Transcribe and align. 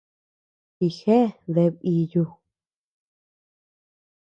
Jijea 0.79 1.27
deabea 1.53 1.83
iiyuu. 1.91 2.29